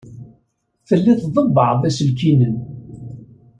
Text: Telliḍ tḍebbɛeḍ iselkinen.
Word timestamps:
Telliḍ 0.87 1.17
tḍebbɛeḍ 1.19 1.81
iselkinen. 1.89 2.55